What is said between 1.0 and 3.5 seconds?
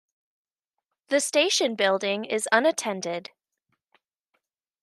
The station building is unattended.